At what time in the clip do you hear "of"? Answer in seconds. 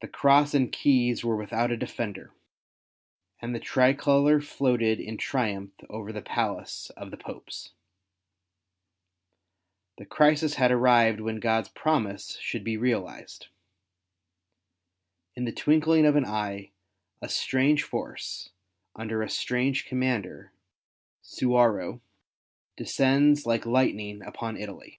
6.96-7.12, 16.06-16.16